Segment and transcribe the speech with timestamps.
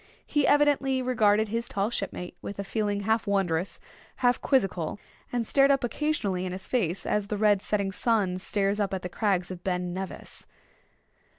[0.25, 3.79] He evidently regarded his tall shipmate with a feeling half wondrous,
[4.15, 4.97] half quizzical;
[5.31, 9.03] and stared up occasionally in his face as the red setting sun stares up at
[9.03, 10.47] the crags of Ben Nevis.